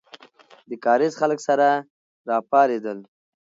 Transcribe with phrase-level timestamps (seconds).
[0.69, 1.67] د کارېز خلک سره
[2.29, 2.99] راپارېدل.